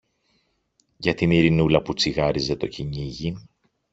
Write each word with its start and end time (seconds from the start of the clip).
για 0.97 1.13
την 1.13 1.31
Ειρηνούλα 1.31 1.81
που 1.81 1.93
τσιγάριζε 1.93 2.55
το 2.55 2.67
κυνήγι. 2.67 3.35